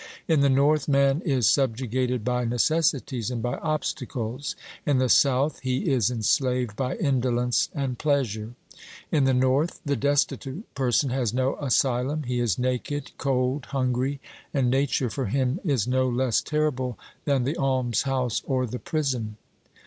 [0.27, 5.59] In the north man is sub jugated by necessities and by obstacles; in the south
[5.59, 8.55] he is enslaved by indolence and pleasure.
[9.11, 14.19] In the north the destitute person has no asylum; he is naked, cold, hungry,
[14.55, 19.37] and Nature for him is no less terrible than the almshouse or the prison.